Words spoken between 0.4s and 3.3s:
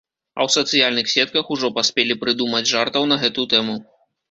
ў сацыяльных сетках ужо паспелі прыдумаць жартаў на